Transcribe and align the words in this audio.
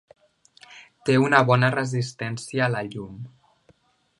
Té 1.09 1.17
una 1.25 1.41
bona 1.49 1.69
resistència 1.75 2.65
a 2.69 2.71
la 2.77 2.83
llum. 2.95 3.21